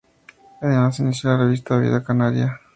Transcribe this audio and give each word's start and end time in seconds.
Además 0.63 0.97
inició 0.97 1.29
la 1.29 1.37
revista 1.37 1.77
"Vida 1.77 2.03
Canaria". 2.03 2.59